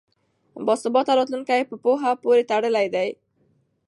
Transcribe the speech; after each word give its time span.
باثباته 0.65 1.11
راتلونکی 1.19 1.61
په 1.69 1.75
پوهه 1.83 2.11
پورې 2.23 2.47
تړلی 2.51 2.87
دی. 2.95 3.09